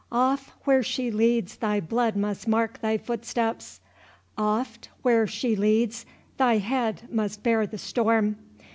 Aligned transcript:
Oft 0.11 0.49
where 0.65 0.81
she 0.81 1.11
leads 1.11 1.57
thy 1.57 1.79
blood 1.79 2.15
must 2.15 2.47
mark 2.47 2.79
thy 2.81 2.97
footsteps, 2.97 3.81
Oft 4.35 4.89
where 5.03 5.27
she 5.27 5.55
leads 5.55 6.07
thy 6.37 6.57
head 6.57 7.03
must 7.11 7.43
bear 7.43 7.67
the 7.67 7.77
storm. 7.77 8.37